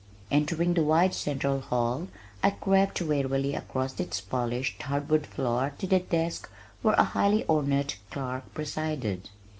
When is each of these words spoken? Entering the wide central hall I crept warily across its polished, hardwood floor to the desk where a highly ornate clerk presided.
Entering 0.31 0.73
the 0.73 0.81
wide 0.81 1.13
central 1.13 1.59
hall 1.61 2.07
I 2.41 2.49
crept 2.49 3.03
warily 3.03 3.53
across 3.53 3.99
its 3.99 4.19
polished, 4.19 4.81
hardwood 4.81 5.27
floor 5.27 5.73
to 5.77 5.85
the 5.85 5.99
desk 5.99 6.49
where 6.81 6.95
a 6.95 7.03
highly 7.03 7.45
ornate 7.47 7.97
clerk 8.09 8.51
presided. 8.55 9.29